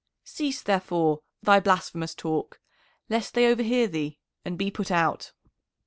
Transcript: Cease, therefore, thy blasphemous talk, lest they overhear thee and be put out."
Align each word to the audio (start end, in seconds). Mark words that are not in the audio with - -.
Cease, 0.23 0.63
therefore, 0.63 1.21
thy 1.43 1.59
blasphemous 1.59 2.15
talk, 2.15 2.59
lest 3.07 3.35
they 3.35 3.45
overhear 3.45 3.85
thee 3.85 4.17
and 4.43 4.57
be 4.57 4.71
put 4.71 4.89
out." 4.89 5.31